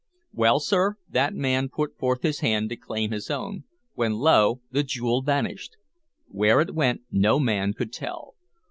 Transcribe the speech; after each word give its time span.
Well, 0.33 0.59
sir, 0.59 0.95
that 1.11 1.35
man 1.35 1.69
put 1.69 1.95
forth 1.95 2.23
his 2.23 2.39
hand 2.39 2.69
to 2.69 2.75
claim 2.75 3.11
his 3.11 3.29
own 3.29 3.65
when 3.93 4.13
lo! 4.13 4.61
the 4.71 4.81
jewel 4.81 5.21
vanished! 5.21 5.77
Where 6.27 6.59
it 6.59 6.73
went 6.73 7.01
no 7.11 7.39
man 7.39 7.73
could 7.73 7.93
tell. 7.93 8.33